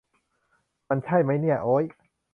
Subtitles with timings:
[0.89, 1.85] มันใช่มั๊ยเนี่ย โอ้ย